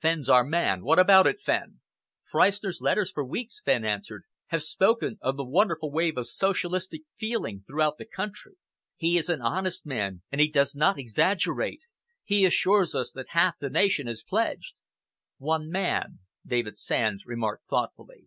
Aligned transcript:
Fenn's 0.00 0.28
our 0.28 0.42
man. 0.42 0.82
What 0.82 0.98
about 0.98 1.28
it, 1.28 1.40
Fenn?" 1.40 1.78
"Freistner's 2.24 2.80
letters 2.80 3.12
for 3.12 3.24
weeks," 3.24 3.60
Fenn 3.64 3.84
answered, 3.84 4.24
"have 4.46 4.64
spoken 4.64 5.16
of 5.20 5.36
the 5.36 5.44
wonderful 5.44 5.92
wave 5.92 6.16
of 6.16 6.26
socialistic 6.26 7.02
feeling 7.16 7.62
throughout 7.64 7.96
the 7.96 8.04
country. 8.04 8.56
He 8.96 9.16
is 9.16 9.28
an 9.28 9.40
honest 9.40 9.86
man, 9.86 10.22
and 10.32 10.40
he 10.40 10.48
does 10.50 10.74
not 10.74 10.98
exaggerate. 10.98 11.82
He 12.24 12.44
assures 12.44 12.96
us 12.96 13.12
that 13.12 13.28
half 13.28 13.60
the 13.60 13.70
nation 13.70 14.08
is 14.08 14.24
pledged." 14.24 14.74
"One 15.38 15.70
man," 15.70 16.18
David 16.44 16.76
Sands 16.78 17.24
remarked 17.24 17.68
thoughtfully. 17.68 18.26